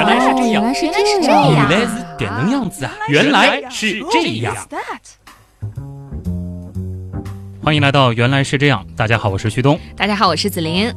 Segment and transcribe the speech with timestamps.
[0.00, 2.70] 原来是这样，原来是原来是这样，原来是点能样。
[2.70, 2.92] 子啊！
[3.08, 4.56] 原来是这样。
[7.62, 8.86] 欢迎来到原来是这样。
[8.96, 9.78] 大家好，我是旭东。
[9.94, 10.90] 大家好，我是子琳。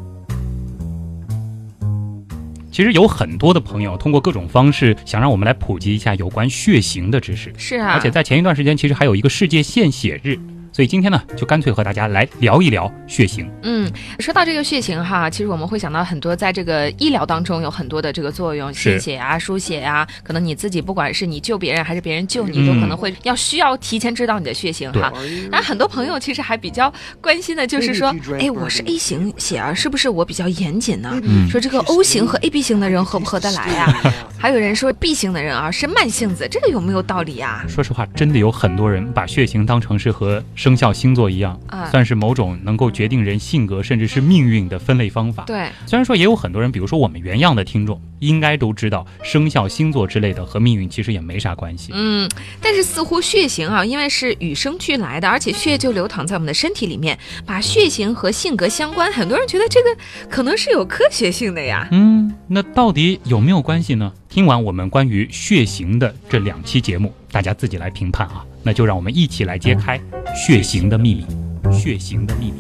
[2.72, 10.40] 其实有很多的朋友通过各种方式想让我们来普及一下有关血型的知识，是啊，而且在前一段时间其实还有一个世界献血日。
[10.74, 13.50] 所以今天呢，就干脆和大家来聊一聊血型。
[13.62, 22.66] 嗯，说到这个血型哈，其实我们会想到很多，在这个医疗当中有很多的这个作用，献血啊、输血啊，可能你自己不管是你救别人还是别人救你，嗯。
[22.66, 25.14] 都可能会要需要提前知道你的血型哈。
[25.52, 31.12] 那很多朋友其实还比较关心的就是说，哎，我是 A 型血啊，是不是我比较严谨呢？
[31.22, 34.02] 嗯说这个 O 型和 AB 型的人合不合得来呀、
[34.44, 45.46] 还有人说 B 型的人啊是慢性子，这个有没有道理啊、说实话，真的有很多人把血型当成是和生肖星座一样，啊算是某种能够决定人性格甚至是命运的分类方法。
[45.46, 51.92] 对，虽然说也有很多人，比如说我们原样的听众，应该都知道生肖星座之类的和命运其实也没啥关系。
[51.94, 52.30] 嗯，
[52.62, 59.98] 但是似乎血型啊，因为是与生俱来的，而且血就流淌在我们的身体里面，把血型和性格相关，很多人觉得这个
[60.30, 61.88] 可能是有科学性的呀。
[61.92, 64.12] 嗯，那到底有没有关系呢？
[64.30, 68.44] 听完我们关于血型的这两期节目，大家自己来评判啊。
[68.64, 70.00] 那就让我们一起来揭开
[70.34, 71.26] 血型的秘密。
[71.72, 72.54] 血型的秘密，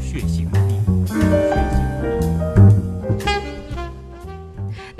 [0.00, 0.50] 血型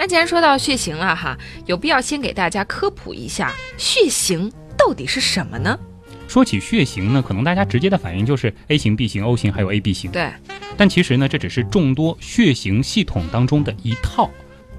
[0.05, 5.78] 那既然说到血型了哈，有必要先给大家科普一下血型到底是什么呢？
[6.28, 10.10] 说起血型呢，可能大家直接的反应就是 A 型、B 型、O 型还有 AB 型。
[10.10, 10.30] 对，
[10.77, 14.30] 但其实呢，这只是众多血型系统当中的一套。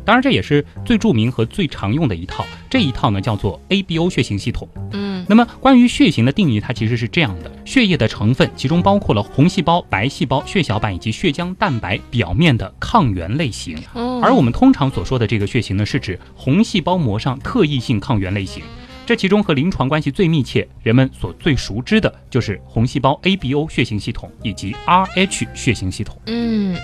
[0.06, 2.46] 当然，这也是最著名和最常用的一套。
[2.70, 4.68] 这一套呢，叫做 ABO 血型系统。
[4.92, 13.78] 嗯那么，关于血型的定义，它其实是这样的：血液的成分其中包括了红细胞、白细胞、血小板以及血浆蛋白表面的抗原类型。
[13.94, 18.64] 哦而我们通常所说的这个血型呢，是指红细胞膜上特异性抗原类型。
[19.06, 26.20] 这其中和临床关系最密切，人们所最熟知的就是红细胞 ABO 血型系统以及 RH 血型系统。
[26.26, 26.76] 嗯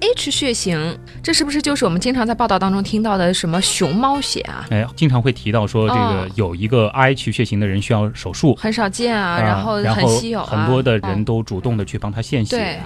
[0.00, 4.66] ，RH 血型，这是不是就是我们经常在报道当中听到的什么熊猫血啊？
[4.70, 12.56] 哎，经常会提到说，这个哦有一个 RH 血型的人需要手术，很少见啊，啊然后很稀有啊，很多的人嗯都主动的去帮他献血。
[12.56, 12.78] 对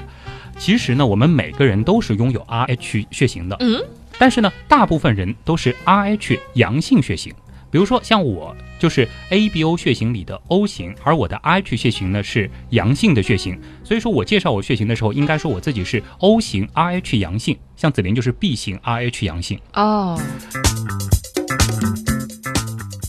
[0.59, 3.83] 其实呢，我们每个人都是拥有 RH 血型的，嗯，
[4.19, 7.33] 但是呢，大部分人都是 RH 阳性血型。
[7.71, 19.61] 比如说像我就是 ABO 血型里的 O 型，而我的 RH 血型呢是阳性的血型，所以说我介绍我血型的时候，应该说我自己是 O 型 RH 阳性，像子琳就是 B 型 RH 阳性。
[19.75, 20.21] 哦，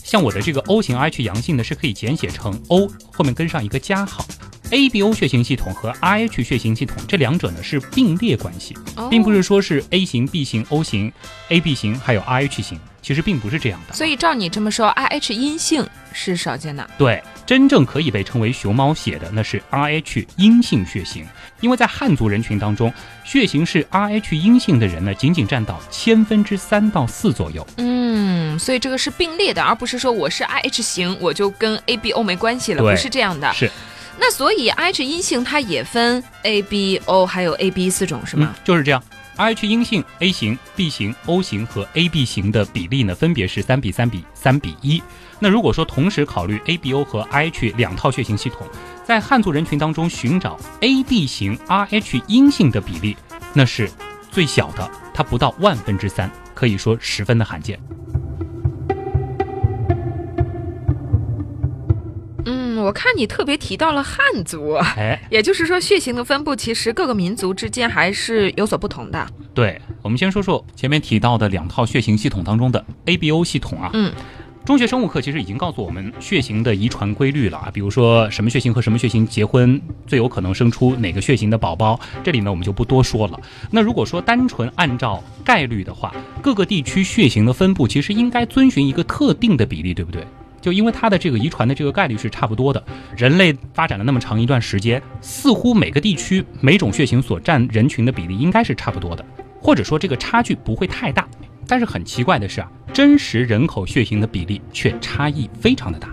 [0.04, 4.24] 像我的这个 O 型 RH 阳性呢，是可以简写成 O 后面跟上一个加号。
[4.70, 11.12] ABO 血型系统和 RH 血型系统这两者呢是并列关系，哦并不是说是 A 型、B 型、O 型、
[11.48, 13.94] AB 型还有 RH 型，其实并不是这样的。
[13.94, 16.88] 所以照你这么说，RH 阴性是少见的。
[16.96, 21.26] 对，真正可以被称为熊猫血的那是 RH 阴性血型，
[21.60, 22.92] 因为在汉族人群当中，
[23.24, 27.66] 血型是 RH 阴性的人呢，仅仅占到千分之三到四左右。
[27.78, 33.52] 嗯，所以这个是并列的，而不是说我是 RH 型，我就跟 ABO 没关系了，不是这样的。
[33.52, 33.70] 是，
[34.18, 38.54] 那所以 RH 阴性它也分 ABO 还有 AB 四种是吗？
[38.54, 39.02] 嗯，就是这样。
[39.36, 45.02] RH 阴性 A 型、B 型、O 型和 AB 型的比例呢，分别是三比三比三比一。
[45.38, 48.66] 那如果说同时考虑 ABO 和 RH 两套血型系统，
[49.04, 53.16] 在汉族人群当中寻找 AB 型 RH 阴性的比例，
[53.52, 53.90] 那是
[54.30, 57.80] 最小的，它不到万分之三，可以说十分的罕见。
[62.82, 69.26] 我看你特别提到了汉族，哎，也就是说血型的分布其实各个民族之间还是有所不同的。
[69.54, 73.90] 对，我们先说说前面提到的两套血型系统当中的 ABO 系统啊。
[73.94, 74.12] 嗯。
[74.64, 83.40] 中学生物课其实已经告诉我们血型的遗传规律了啊，比如说什么血型和什么血型结婚最有可能生出哪个血型的宝宝，这里呢我们就不多说了。
[83.72, 90.24] 那如果说单纯按照概率的话，各个地区血型的分布其实应该遵循一个特定的比例，对不对？
[90.62, 92.82] 就因为它的这个遗传的这个概率是差不多的，
[93.14, 99.22] 人类发展了那么长一段时间，似乎每个地区每种血型所占人群的比例应该是差不多的，
[99.60, 101.28] 或者说这个差距不会太大。
[101.66, 106.08] 但是很奇怪的是啊，真实人口血型的比例却差异非常的大。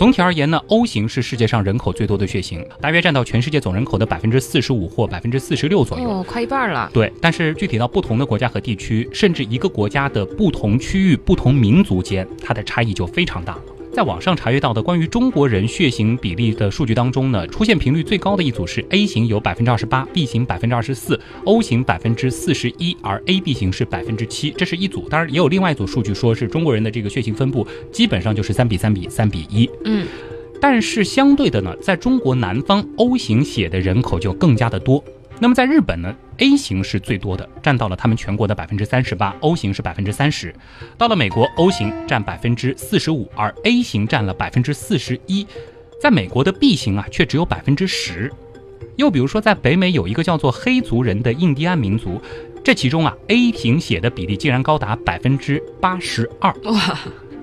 [0.00, 6.08] 总体而言呢，O 型是世界上人口最多的血型，大约占到全世界总人口的百分之四十五或百分之四十六左右。
[6.08, 6.88] 哦，快一半了。
[6.90, 13.62] 对，但是具体到不同的国家和地区，甚至一个国家的不同区域、不同民族间，它的差异就非常大了。
[13.92, 25.06] 在在网上查阅到的关于中国人血型比例的数据当中呢，出现频率最高的一组是 A 型有百分之二十八，B 型百分之二十四，O 型百分之四十一，而 AB 型是百分之七，这是一组。
[25.10, 29.68] 当然也有另外一组数据说是中国人的这个血型分布基本上就是三比三比三比一。
[29.84, 30.06] 嗯，
[30.62, 35.04] 但是相对的呢，在中国南方 O 型血的人口就更加的多。
[35.38, 40.54] 那么在日本呢，A 型是最多的，占到了他们全国的百分之三十八，O 型是百分之三十。
[40.98, 45.46] 到了美国，O 型占百分之四十五，而 A 型占了百分之四十一。
[46.02, 48.32] 在美国的 B 型啊，却只有百分之十。
[48.96, 52.20] 又比如说，在北美有一个叫做黑族人的印第安民族，
[52.64, 56.52] 这其中啊，A 型血的比例竟然高达百分之八十二。
[56.64, 56.98] 哇！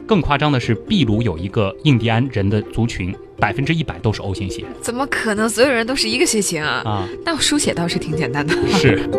[0.08, 4.64] 更夸张的是，秘鲁有一个印第安人的族群，百分之一百都是 O 型血。
[4.82, 5.48] 怎么可能？
[5.48, 6.82] 所有人都是一个血型啊？
[6.86, 8.54] 啊，但我输血倒是挺简单的。
[8.70, 9.00] 是。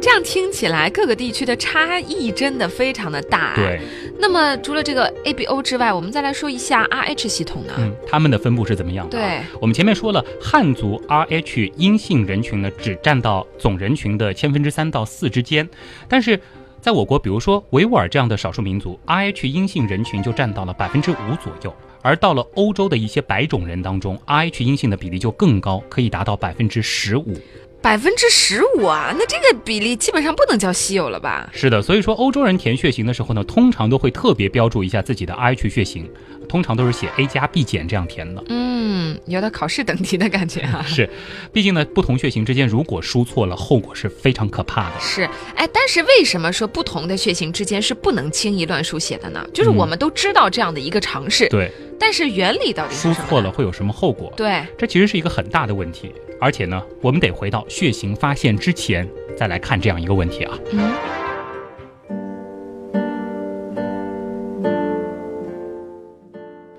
[0.00, 3.52] 这样听起来，各个地区的差异真的非常的大。
[3.54, 3.80] 对。
[4.20, 7.74] 那么除了这个 ABO 之外，我们再来说一下 RH 系统呢？
[7.78, 9.18] 嗯，他们的分布是怎么样的？
[9.18, 15.68] 对，我们前面说了，汉族 RH 阴性人群呢，只占到总人群的千分之三到四之间，
[16.08, 16.40] 但是。
[16.80, 21.70] 在我国，比如说维吾尔这样的少数民族，Rh 阴性人群就占到了百分之五左右；
[22.02, 27.34] 而到了欧洲的一些白种人当中，Rh 阴性的比例就更高，可以达到百分之十五。
[27.82, 31.48] 百分之十五啊，那这个比例基本上不能叫稀有了吧？
[31.52, 36.08] 是的，所以说欧洲人填血型的时候呢，通常都会特别标注一下自己的 Rh 血型，
[36.48, 38.42] 通常都是写 A 加 B 减这样填的。
[38.48, 40.82] 嗯，有点考试等级的感觉啊。
[40.88, 41.08] 是，
[41.52, 45.00] 毕竟呢，不同血型之间如果输错了，后果是非常可怕的。
[45.00, 49.46] 是，哎，但是为什么说不同的血型之间是不能轻易乱输血的呢？
[49.52, 51.48] 就是我们都知道这样的一个常识。
[51.48, 51.70] 对。
[52.00, 54.32] 但是原理到底输错了会有什么后果？
[54.36, 56.14] 对，这其实是一个很大的问题。
[56.40, 59.06] 而且呢，我们得回到血型发现之前
[59.36, 60.56] 再来看这样一个问题啊。
[60.70, 61.27] 嗯。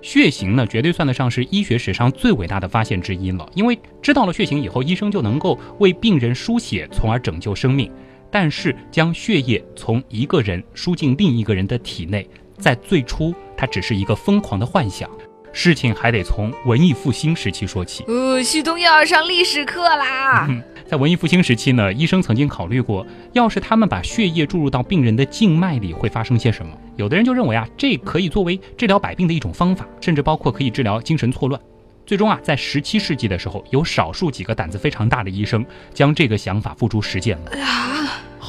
[0.10, 3.48] 血型呢，绝对算得上是医学史上最伟大的发现之一了。
[3.54, 7.92] 因为知道了血型以后，医生就能够为病人输血，从而拯救生命。
[8.32, 12.28] 但是将血液从一个人输进另一个人的体内，
[12.58, 13.32] 在最初。
[13.56, 15.08] 它只是一个疯狂的幻想，
[15.52, 18.04] 事情还得从文艺复兴时期说起。
[18.08, 20.48] 呃，旭东又要上历史课啦。
[20.88, 26.72] 在文艺复兴时期呢，医生曾经考虑过，要是他们把血液注入到病人的静脉里，会发生些什么？
[26.96, 31.62] 有的人就认为啊，这可以作为治疗百病的一种方法，甚至包括可以治疗精神错乱。
[32.08, 35.64] 最终啊，在十七世纪的时候，有少数几个胆子非常大的医生
[35.94, 37.52] 将这个想法付诸实践了。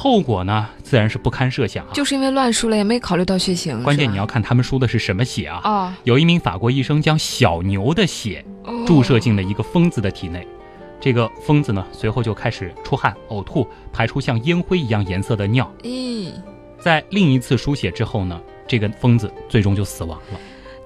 [0.01, 1.91] 后果呢，自然是不堪设想啊！
[1.93, 3.83] 就是因为乱输了，也没考虑到血型。
[3.83, 5.59] 关键你要看他们输的是什么血啊！
[5.63, 8.43] 啊，有一名法国医生将小牛的血
[8.87, 10.47] 注射进了一个疯子的体内，
[10.99, 15.71] 这个疯子呢，随后就开始出汗、呕吐，排出像烟灰一样颜色的尿。
[15.83, 16.33] 嗯，
[16.79, 20.39] 在另一次输血之后呢，这个疯子最终就死亡了。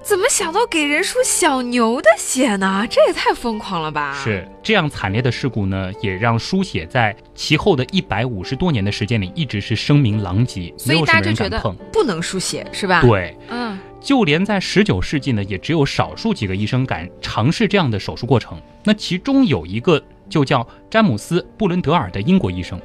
[0.06, 2.86] 怎么想到给人输小牛的血呢？
[2.88, 4.16] 这也太疯狂了吧！
[4.22, 11.60] 是这样惨烈的事故呢，也让输血在其后的一百五十多年的时间里一直是声名狼藉，所以大家就觉得
[11.92, 13.02] 不能输血是吧？
[13.02, 18.56] 对，嗯，就连在十九世纪呢，也只有少数几个医生敢尝试这样的手术过程。
[18.84, 20.00] 那其中有一个
[20.30, 22.80] 就叫詹姆斯·布伦德尔的英国医生。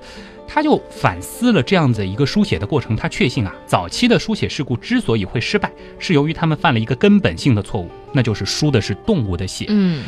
[0.53, 9.65] 他就反思了这样子一个书写的过程，他确信啊，早期的书写事故之所以会失败，是由于他们犯了一个根本性的错误，那就是输的是动物的血。
[9.69, 10.03] 嗯。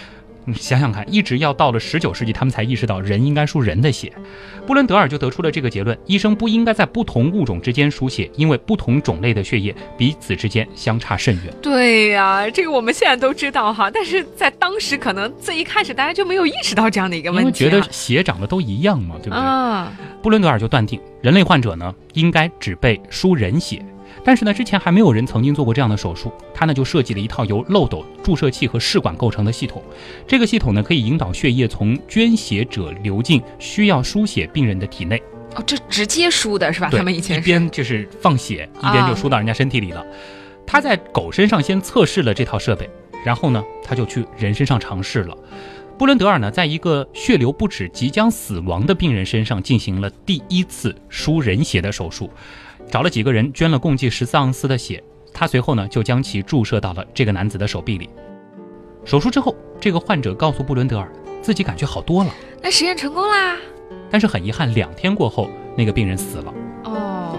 [0.46, 4.12] 你想想看，一直要到了十九世纪，他们才意识到人应该输人的血。
[4.68, 11.54] 布伦德尔就得出了这个结论：医生不应该在不同物种之间输血，因为不同种类的血液彼此之间相差甚远。
[11.62, 19.40] 对呀，这个我们现在都知道哈，但是在当时可能最一开始大家就没有意识到这样的一个问题，因为觉得血长得都一样嘛，对不对？
[19.40, 23.84] 啊，布伦德尔就断定，人类患者呢应该只被输人血。
[24.24, 26.32] 但是呢，之前还没有人曾经做过这样的手术。
[26.54, 29.84] 他呢就设计了一套由漏斗、注射器和试管构成的系统。
[30.28, 35.22] 这个系统呢可以引导血液从捐血者流进需要输血病人的体内。
[35.56, 36.90] 哦，这直接输的是吧？
[36.92, 40.06] 他们以前一边就是放血，一边就输到人家身体里了。
[40.66, 42.90] 他在狗身上先测试了这套设备，
[43.26, 45.38] 然后呢他就去人身上尝试了。
[45.96, 52.30] 布伦德尔呢在一个血流不止、即将死亡的病人身上进行了第一次输人血的手术。
[52.90, 58.10] 找了几个人捐了共计十四盎司的血，他随后呢就将其注射到了这个男子的手臂里。
[59.04, 61.12] 手术之后，这个患者告诉布伦德尔，
[61.42, 62.32] 自己感觉好多了。
[62.62, 63.58] 那实验成功啦。
[64.10, 66.54] 但是很遗憾，两天过后，那个病人死了。
[66.86, 67.38] 哦。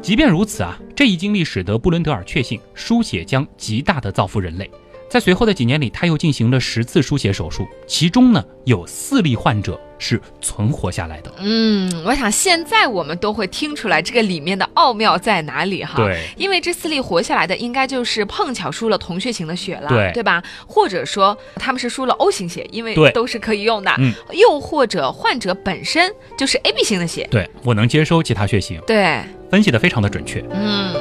[0.00, 4.68] 即便如此啊，这一经历使得布伦德尔确信输血将极大的造福人类。
[5.12, 11.30] 在随后的几年里，他又进行了十次输血手术，其中呢有四例患者是存活下来的。
[11.36, 15.96] 嗯，我想现在我们都会听出来这个里面的奥妙在哪里哈。
[15.96, 20.42] 对，因为这四例活下来的，应该就是碰巧输了同血型的血了，对对吧？
[20.66, 23.94] 或者说他们是输了 O 型血，因为对都是可以用的。
[23.98, 27.28] 嗯，又或者患者本身就是 AB 型的血。
[27.30, 30.42] 对我能接收其他血型，对，分析的非常的准确。
[30.50, 30.94] 嗯，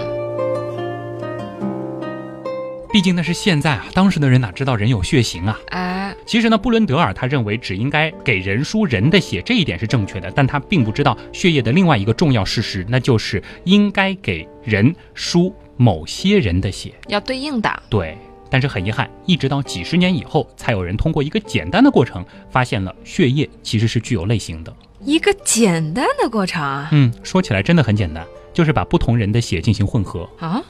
[2.94, 5.58] 毕竟那是现在啊，当时的人哪知道人有血型啊？
[5.70, 16.94] 哎，其实呢，布伦德尔他认为只应该给人输人的血，这一点是正确的，但他并不知道血液的另外一个重要事实，那就是应该给人输某些人的血。
[17.08, 17.84] 要对应的。
[17.90, 18.18] 对，
[18.50, 24.76] 但是很遗憾，一直到几十年以后，才有人通过一个简单的过程，发现了血液其实是具有类型的。
[25.00, 30.30] 一个简单的过程啊嗯，说起来真的很简单，就是把不同人的血进行混合。
[30.40, 30.62] 啊！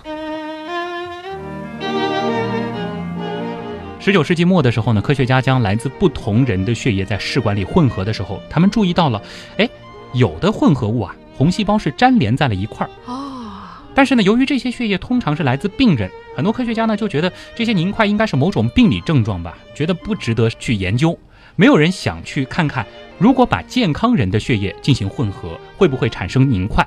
[4.01, 9.21] 十九世纪末的时候呢，科学家将来自不同人的血液在试管里混合的时候，他们注意到了，
[9.57, 9.69] 哎，
[10.13, 12.89] 有的混合物啊，红细胞是粘连在了一块儿。
[13.05, 13.61] 哦，
[13.93, 21.15] 但是呢，由于这些血液通常是来自病人，很多科学家呢就觉得这些凝块应该是某种病理症状吧，觉得不值得去研究。
[21.55, 22.83] 没有人想去看看，
[23.19, 26.83] 如果把健康人的血液进行混合，会不会产生凝块。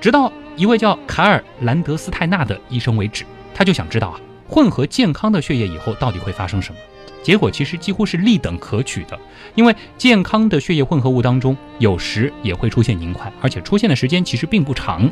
[0.00, 6.80] 直到一位叫卡尔兰德斯泰纳的医生为止，他就想知道啊，混合健康的血液以后到底会发生什么。
[7.22, 9.18] 结果其实几乎是立等可取的，
[9.54, 15.10] 因为健康的血液混合物当中，有时也会出现凝块，而且出现的时间其实并不长。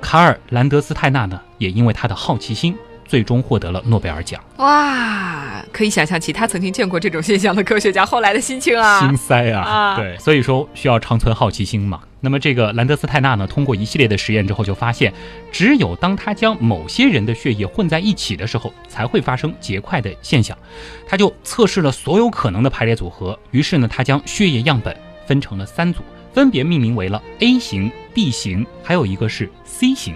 [0.00, 2.76] 卡尔兰德斯泰纳呢，也因为他的好奇心，
[3.10, 4.40] 最终获得了诺贝尔奖。
[4.58, 9.00] 哇，可以想象其他曾经见过这种现象的科学家后来的心情啊！
[9.00, 9.62] 心塞啊！
[9.62, 12.00] 啊对，所以说需要长存好奇心嘛。
[12.20, 15.12] 那么这个兰德斯泰纳呢，通过一系列的实验之后，就发现，
[15.50, 20.56] 只有当他将某些人的血液混在一起的时候，才会发生结块的现象。
[21.04, 26.02] 他就测试了所有可能的排列组合，于是呢，他将血液样本分成了三组，
[26.32, 30.14] 分别命名为了 A 型、B 型，还有一个是 C 型。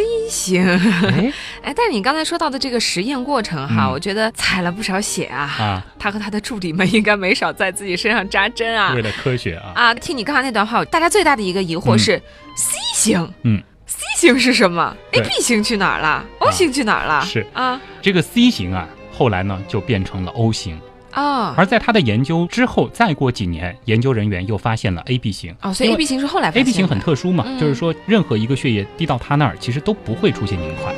[0.00, 5.40] C 型，哎 哎，但是你刚才说到的这个实验过程哈，嗯我觉得采了不少血啊。
[5.58, 9.94] 啊，他和他的助理们应该没少在自己身上扎针啊为了科学啊，啊！
[9.94, 12.22] 听你刚才那段话，大家最大的一个疑惑嗯是、
[12.56, 17.22] C 型，嗯，C 型是什么对？A、B 型去哪儿了？O 型去哪儿了？
[17.26, 20.80] 是啊这个 C 型啊，后来呢就变成了 O 型。
[21.14, 25.54] 哦而在他的研究之后，再过几年，研究人员又发现了 AB 型。
[25.62, 30.94] 哦，所以 AB 型是后来发现的 AB 型很特殊嘛，嗯就是说任何一个血液滴到他那儿，其实都不会出现凝块。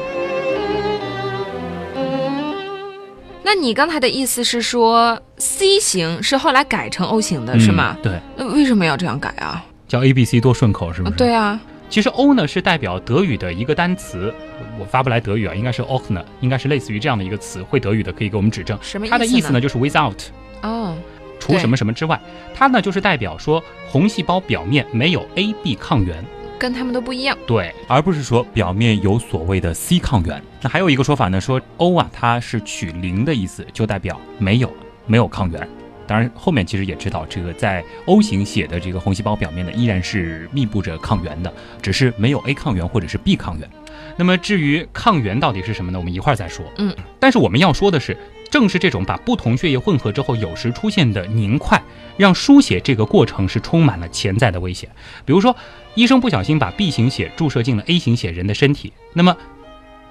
[3.45, 8.03] 那你刚才的意思是说，C 型是后来改成 O 型的，是吗嗯？
[8.03, 9.63] 对，那为什么要这样改啊？
[9.87, 11.13] 叫 A B C 多顺口，是不是？。
[11.13, 11.61] 啊对啊，
[11.93, 14.33] 其实 O 呢是代表德语的一个单词，
[14.79, 17.63] 我发不来德语啊，应该是 ochner，应该是类似于这样的一个词。
[17.63, 18.79] 会德语的可以给我们指正。
[18.81, 20.17] 什么它的意思呢呢就是 without，
[20.63, 20.97] 哦，
[21.39, 22.19] 除什么什么之外，
[22.55, 26.25] 它呢就是代表说红细胞表面没有 A B 抗原。
[26.59, 27.37] 跟他们都不一样。
[27.47, 30.43] 对，而不是说表面有所谓的 C 抗原。
[30.63, 34.73] 那还有一个说法呢，说 O 啊，它是取零的意思，就代表没有
[35.05, 35.69] 没有抗原。
[36.07, 43.69] 当然，后面其实也知道，这个在 O 型血的这个红细胞表面呢，依然是密布着抗原的，只是没有 A 抗原或者是 B 抗原。
[44.17, 45.99] 那么至于抗原到底是什么呢？
[45.99, 46.65] 我们一会儿再说。
[46.79, 48.17] 嗯，但是我们要说的是，
[48.51, 51.81] 正是这种把不同血液混合之后，有时出现的凝块，
[52.17, 54.89] 让输血这个过程是充满了潜在的危险。
[55.25, 55.57] 比如说，
[55.95, 59.35] 医生不小心把 B 型血注射进了 A 型血人的身体，那么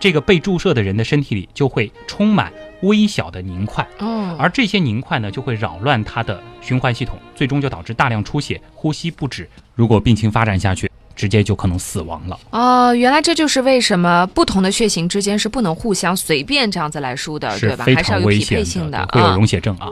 [0.01, 9.47] 这个被注射的人的身体里就会充满微小的凝块，哦，而这些凝块呢就会扰乱他的循环系统，最终就导致大量出血、呼吸不止。
[9.75, 12.39] 如果病情发展下去，直接就可能死亡了。
[12.49, 17.85] 哦，原来这就是为什么不同的血型之间是不能互相随便这样子来输的，对吧？
[17.85, 19.35] 非还是要常危险有匹配性的，会有啊。
[19.35, 19.87] 溶血症啊。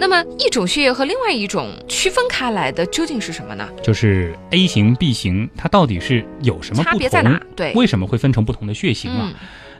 [0.00, 3.68] 那么一种血液和另外一种区分开来的究竟是什么呢？
[3.82, 7.38] 就是 A 型、B 型，它到底是有什么不同差别在哪？？
[7.54, 9.28] 对，为什么会分成不同的血型啊？
[9.30, 9.34] 嗯，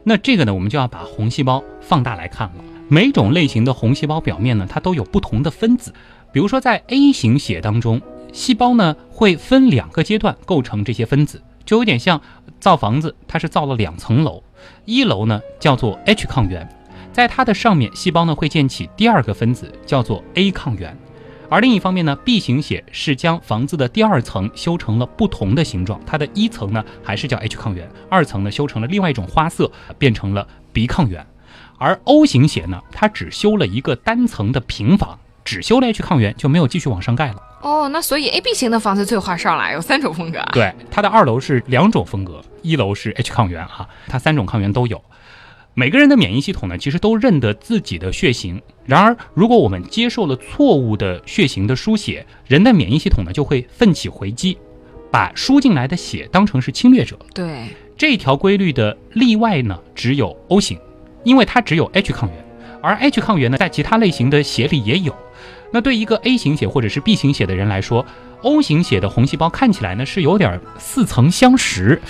[0.04, 2.54] 那这个呢，我们就要把红细胞放大来看了。
[2.88, 5.94] 每种类型的红细胞表面呢，它都有不同的分子。
[6.32, 12.20] 比如说，在 A 型血当中，细胞呢会分两个阶段构成这些分子，就有点像
[12.60, 14.42] 造房子，它是造了两层楼。
[14.84, 16.68] 一楼呢叫做 H 抗原，
[17.12, 20.97] 在它的上面，细胞呢会建起第二个分子，叫做 A 抗原。
[21.49, 31.26] 而另一方面呢，B 型血是将房子的第二层修成了不同的形状，它的一层呢还是叫 H 抗原，二层呢修成了另外一种花色，变成了 B 抗原。
[31.76, 37.43] 而 O 型血呢，它只修了一个单层的平房，只修了 H 抗原，就没有继续往上盖了。
[37.62, 40.50] 哦，那所以 A B 型的房子最花哨了，有三种风格啊。
[40.52, 45.02] 对，它的二楼是两种风格，一楼是 H 抗原哈，它三种抗原都有。
[45.74, 48.60] 每个人的免疫系统呢，其实都认得自己的血型。
[48.84, 54.58] 然而，如果我们接受了错误的血型的输血，人的免疫系统呢就会奋起回击，
[55.10, 57.16] 把输进来的血当成是侵略者。
[57.32, 60.78] 对，这条规律的例外呢，只有 O 型，
[61.22, 62.44] 因为它只有 H 抗原，
[62.82, 65.14] 而 H 抗原呢，在其他类型的血里也有。
[65.72, 68.04] 那对一个 A 型血或者是 B 型血的人来说
[68.42, 72.02] ，O 型血的红细胞看起来呢是有点似曾相识，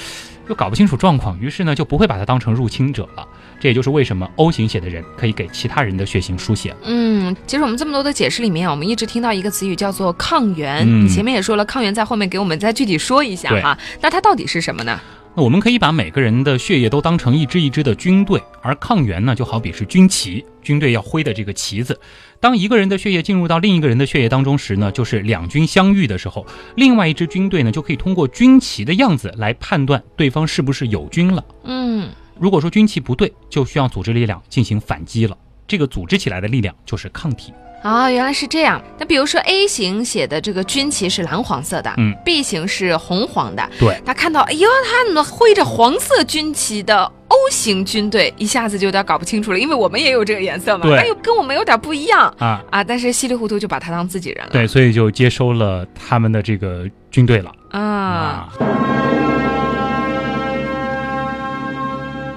[0.48, 3.28] 又搞不清楚状况，于是呢就不会把它当成入侵者了。
[3.60, 6.74] 这也就是为什么 O 型血的人可以给其他人的血型输血。
[6.82, 10.78] 嗯，其实我们这么多的解释里面，我们一直听到一个词语叫做抗原。
[10.84, 13.78] 嗯你前面也说了，抗原在后面给我们再具体说一下对哈。
[14.00, 14.98] 那它到底是什么呢？
[15.36, 21.98] 那我们可以把每个人的血液都当成一支一支的军队，而抗原呢，就好比是军旗，军队要挥的这个旗子。
[22.40, 31.44] 当一个人的血液进入到另一个人的血液当中时呢，就是两军相遇的时候，另外一支军队呢就可以通过军旗的样子来判断对方是不是友军了。
[31.62, 32.08] 嗯，
[32.40, 35.36] 如果说军旗不对，就需要组织力量进行反击了。
[35.68, 37.52] 这个组织起来的力量就是抗体。
[37.82, 38.82] 啊，原来是这样。
[38.98, 43.66] 那比如说 A 型写的这个军旗是蓝黄色的，嗯，B 型是红黄的。
[43.78, 52.84] 对，他看到，哎呦，他怎么挥着黄色军旗的 O 型军队，一下子就有点搞不清楚了，因为我们也有这个颜色嘛，对哎呦，跟我们有点不一样啊，啊。
[52.84, 54.50] 但是稀里糊涂就把他当自己人了。
[54.52, 58.52] 对，所以就接收了他们的这个军队了啊，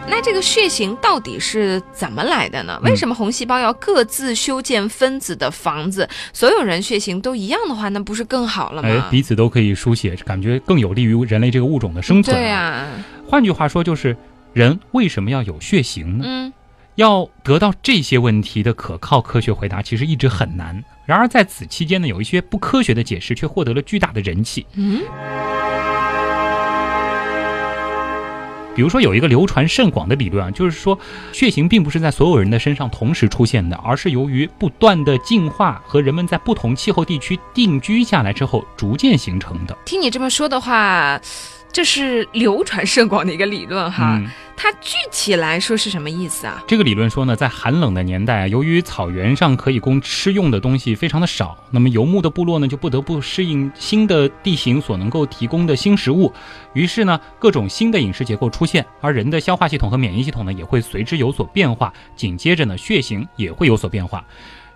[0.07, 2.79] 那这个血型到底是怎么来的呢？
[2.81, 6.07] 嗯为什么红细胞要各自修建分子的房子？
[6.33, 12.36] 所有人血型都一样的话，那不是更好了哎吗？，彼此都可以书写，感觉更有利于人类这个物种的生存。
[12.36, 12.86] 对呀、
[13.27, 14.15] 换句话说，就是
[14.53, 16.25] 人为什么要有血型呢？
[16.27, 16.53] 嗯，
[16.95, 20.83] 要得到这些问题的可靠科学回答，其实一直很难。
[21.05, 24.65] 然而在此期间呢，有一些不科学的解释却获得了巨大的人气。
[24.75, 25.01] 嗯，
[28.75, 30.97] 比如说有一个流传甚广的理论啊，就是说
[31.31, 39.77] 血型并不是在所有人的身上同时出现的，而是由于不断的进化和人们在不同气候地区定居下来之后逐渐形成的。
[39.85, 41.19] 听你这么说的话，
[41.73, 44.15] 这是流传甚广的一个理论哈。
[44.17, 46.63] 嗯，它具体来说是什么意思啊？
[46.67, 56.31] 这个理论说呢，在寒冷的年代啊，由于草原上可以供吃用的东西非常的少，那么游牧的部落呢就不得不适应新的地形所能够提供的新食物，
[56.73, 64.23] 于是呢，各种新的饮食结构出现，而人的消化系统和免疫系统呢也会随之有所变化，紧接着呢，血型也会有所变化。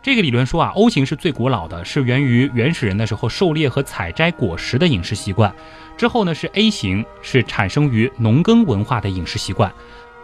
[0.02, 5.54] 这个理论说啊，O 型是最古老的，是源于原始人的时候狩猎和采摘果实的饮食习惯。
[5.98, 9.74] 之后呢是 A 型，是产生于农耕文化的饮食习惯。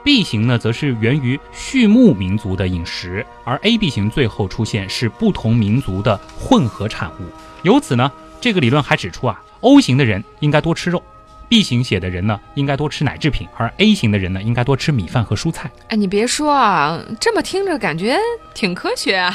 [0.04, 7.24] B 型呢，则是源于畜牧民族的饮食，而 AB 型最后出现是不同民族的混合产物。
[7.62, 11.02] 由此呢，这个理论还指出啊，O 型的人应该多吃肉
[11.48, 15.72] ，B 型血的人呢应该多吃奶制品，而 A 型的人呢应该多吃米饭和蔬菜。
[15.88, 18.18] 哎，你别说啊，这么听着感觉
[18.54, 19.34] 挺科学啊。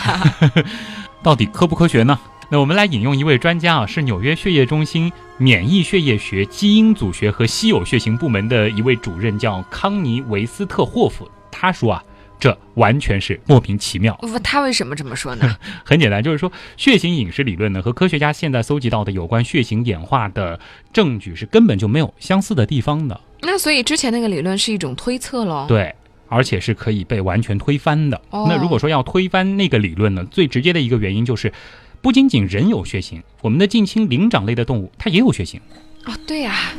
[1.24, 2.20] 到底科不科学呢？
[2.50, 11.30] 那我们来引用一位专家啊，是纽约血液中心免疫血液学、基因组学和稀有血型部门的一位主任，叫康尼维斯特霍夫。
[11.50, 12.02] 他说啊，
[12.40, 14.14] 这完全是莫名其妙。
[14.22, 15.56] 不他为什么这么说呢？
[15.84, 20.58] 很简单，就是说血型饮食理论呢和科学家现在搜集到的有关血型演化的
[20.90, 23.20] 证据是根本就没有相似的地方的。
[23.42, 25.66] 那所以之前那个理论是一种推测喽。
[25.68, 25.94] 对。
[26.30, 28.20] 而且是可以被完全推翻的。
[28.28, 31.50] 哦那如果说要推翻那个理论呢，最直接的一个原因就是，
[32.08, 35.60] 不仅仅人有血型，我们的近亲灵长类的动物它也有血型。
[36.06, 36.72] 哦，对呀、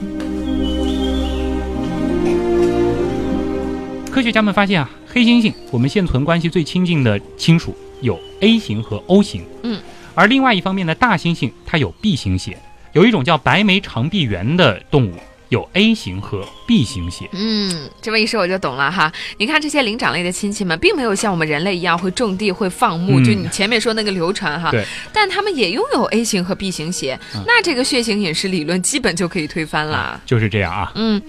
[4.09, 9.79] 科学家们发现啊，黑猩猩我们现存关系最亲近的亲属有 A 型和 O 型，嗯，
[10.15, 12.57] 而另外一方面呢，大猩猩它有 B 型血，
[12.93, 15.13] 有一种叫白眉长臂猿的动物
[15.49, 17.29] 有 A 型和 B 型血。
[17.33, 19.11] 嗯，这么一说我就懂了哈。
[19.37, 24.71] 你看这些灵长类的亲戚们，并没有像我们人类一样会种地、会放牧，嗯就你前面说那个流传哈。
[24.71, 24.85] 对。
[25.11, 30.21] 但他们也拥有 A 型和 B 型血，嗯那这个血型饮食理论基本就可以推翻了。
[30.25, 31.21] 就是这样啊，嗯。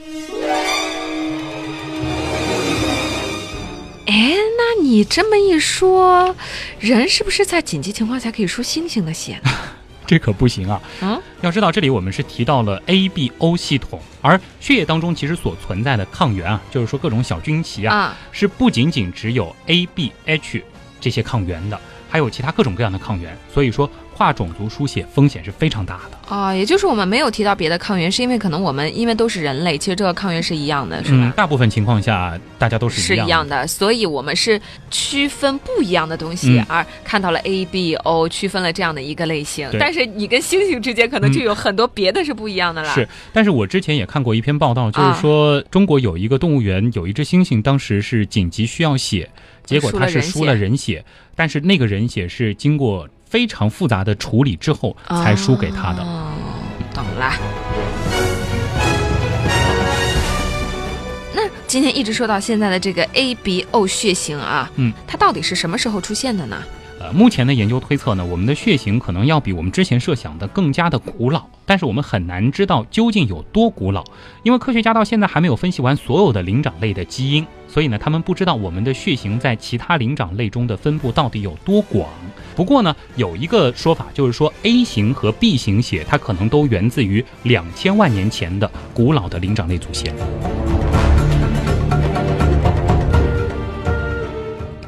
[4.07, 6.35] 哎，那你这么一说，
[6.79, 9.51] 人是不是在紧急情况下可以输猩猩的血呢？
[10.11, 10.83] 这可不行啊。
[11.03, 20.65] 嗯，要知道这里我们是提到了 A、B、O 系统，而血液当中其实所存在的抗原啊，就是说各种小菌旗啊，啊，是不仅仅只有 A、B、H
[21.01, 23.39] 这些抗原的，还有其他各种各样的抗原。
[23.55, 23.89] 所以说，
[24.21, 26.19] 化种族书写风险是非常大的。
[26.29, 31.33] 哦，也就是我们没有提到别的抗原，是因为可能我们因为都是人类，其实这个抗原是一样的，是嗯，吧？
[31.35, 33.27] 大部分情况下大家都是是一样的。
[33.27, 39.71] 一样的，所以我们是区分不一样的东西，嗯而看到了 A、B、O，区分了这样的一个类型。
[39.81, 42.93] 但是你跟猩猩之间可能就有很多别的是不一样的了。
[42.93, 49.31] 是，但是我之前也看过一篇报道，就是啊说中国有一个动物园有一只猩猩，当时是紧急需要血，
[49.65, 51.03] 结果它是输了人血，
[51.35, 56.03] 但是那个人血是经过非常复杂的处理之后才输给他的。
[56.03, 56.33] 哦，
[56.93, 57.33] 懂了。
[61.33, 66.61] 那今天一直说到现在的这个 A、B、O 血型啊，嗯，它到底是什么时候出现的呢？
[66.99, 74.03] 呃，目前的研究推测呢，我们的血型可能要比我们之前设想的更加的古老，但是我们很难知道究竟有多古老，
[74.43, 82.09] 因为科学家到现在还没有分析完所有的灵长类的基因，所以呢，他们不知道我们的血型在其他灵长类中的分布到底有多广。
[82.57, 90.13] 不过呢，有一个说法就是说，A 型和 B 型血它可能都源自于两千万年前的古老的灵长类祖先。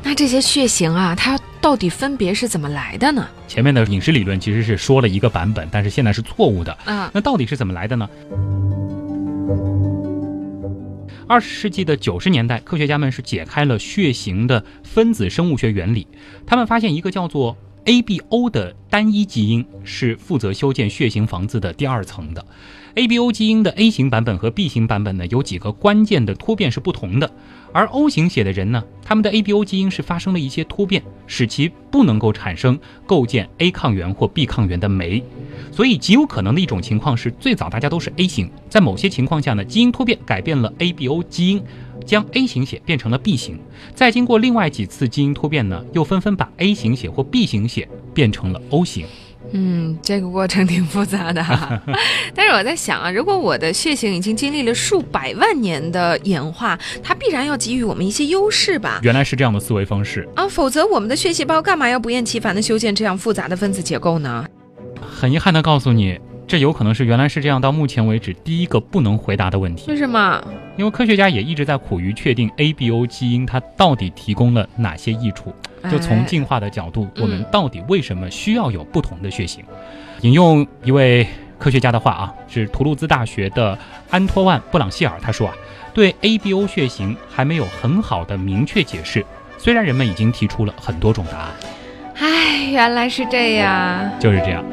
[0.03, 3.25] 那这些血型啊，它到底分别是怎么来的呢？
[3.47, 6.73] 前面的饮食理论其实是说了一个版本，但是现在是错误的。
[6.85, 8.11] 啊，那到底是怎么来的呢？
[11.29, 16.09] 二十世纪的九十年代，科学家们是解开了血型的分子生物学原理。
[16.45, 22.45] 他们发现一个叫做 ABO 的单一基因是负责修建血型房子的第二层的。
[22.97, 27.31] ABO 基因的 A 型版本和 B 型版本呢，有几个关键的突变是不同的。
[27.73, 35.23] 而 O 型血的人呢，他们的 ABO 基因是发生了一些突变，使其不能够产生构建 A 抗原或 B 抗原的酶。
[35.71, 41.63] 所以极有可能的一种情况是，最早大家都是 A 型，在某些情况下呢，基因突变改变了 ABO 基因，
[42.05, 43.59] 将 A 型血变成了 B 型。
[43.95, 49.07] 再经过另外几次基因突变呢，又纷纷把 A 型血或 B 型血变成了 O 型。
[49.53, 51.81] 嗯，这个过程挺复杂的哈。
[52.35, 59.01] 但是我在想啊，如果我的血型已经经历了数百万年的演化，它必然要给予我们一些优势吧？
[59.03, 60.29] 原来是这样的思维方式。
[60.35, 64.47] 啊，否则我们的血细胞干嘛要不厌其烦地修建这样复杂的分子结构呢？
[65.01, 69.91] 很遗憾的告诉你，这有可能是原来是这样到目前为止第一个不能回答的问题。
[69.91, 70.43] 为什么？
[70.79, 75.55] 因为科学家也一直在苦于确定 ABO 基因它到底提供了哪些益处。
[75.91, 79.65] 就从哎进化的角度，嗯我们到底为什么需要有不同的血型？
[80.21, 81.27] 引用一位
[81.59, 83.77] 科学家的话啊，是图卢兹大学的
[84.11, 85.55] 安托万·布朗希尔，他说啊，
[85.93, 89.25] 对 ABO 血型还没有很好的明确解释，
[89.59, 91.51] 虽然人们已经提出了很多种答案，
[92.17, 94.11] 唉，原来是这样。
[94.21, 94.65] 就是这样。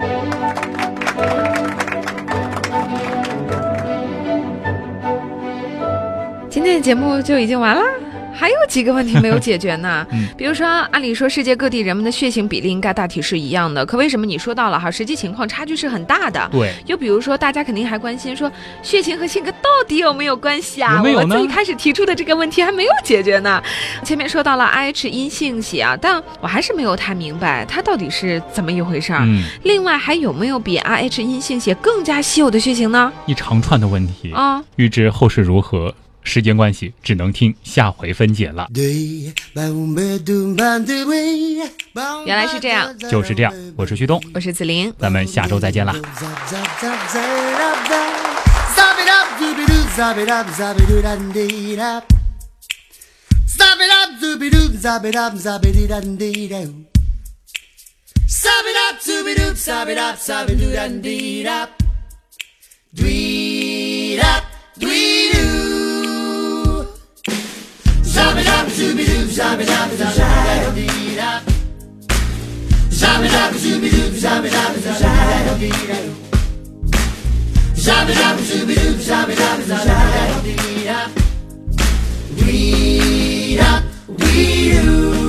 [6.49, 7.81] 今天的节目就已经完了。
[8.39, 16.47] 还有几个问题没有解决呢 嗯，比如说，按理说世界各地人们的血型比例应该大体是一样的，可为什么你说到了哈，实际情况差距是很大的？
[16.49, 18.49] 对，又比如说，大家肯定还关心说，
[18.81, 20.95] 血型和性格到底有没有关系啊？
[20.97, 23.61] 有没有呢我最开始提出的这个问题还没有解决呢。
[24.05, 29.21] 前面说到了 RH 阴性血啊，但我还是没有太明白它到底是怎么一回事儿。
[29.23, 33.11] 嗯，另外，还有没有比 RH 阴性血更加稀有的血型呢？
[33.25, 38.67] 一长串的问题，啊，预知后事如何，时间关系，只能听下回分解了。
[42.25, 44.93] 原来是这样，就是这样，我是旭东，我是子琳。
[44.99, 45.93] 咱们下周再见啦。
[45.93, 46.09] Up,
[64.27, 65.78] up,
[68.19, 70.19] Shabba dabba zooby doo, shabba dabba dabba
[72.99, 75.09] Shabba dabba zooby doo, shabba dabba dabba
[77.83, 80.99] Shabba dabba zooby doo, shabba dabba dabba
[82.41, 83.83] Weed up,
[84.19, 85.28] weed up